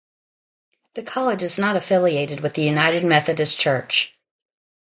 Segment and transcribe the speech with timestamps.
[0.95, 4.15] The college is not affiliated with the United Methodist Church.